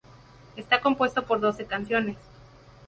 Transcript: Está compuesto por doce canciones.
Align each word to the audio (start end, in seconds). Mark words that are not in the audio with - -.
Está 0.55 0.81
compuesto 0.81 1.27
por 1.27 1.39
doce 1.39 1.67
canciones. 1.67 2.17